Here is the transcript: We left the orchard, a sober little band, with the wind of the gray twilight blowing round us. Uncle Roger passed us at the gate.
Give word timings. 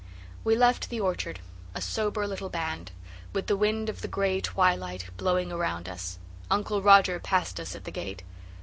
We 0.43 0.55
left 0.55 0.89
the 0.89 0.99
orchard, 0.99 1.41
a 1.75 1.79
sober 1.81 2.25
little 2.25 2.49
band, 2.49 2.91
with 3.33 3.45
the 3.45 3.55
wind 3.55 3.87
of 3.87 4.01
the 4.01 4.07
gray 4.07 4.41
twilight 4.41 5.11
blowing 5.15 5.49
round 5.53 5.87
us. 5.87 6.17
Uncle 6.49 6.81
Roger 6.81 7.19
passed 7.19 7.59
us 7.59 7.75
at 7.75 7.83
the 7.83 7.91
gate. 7.91 8.23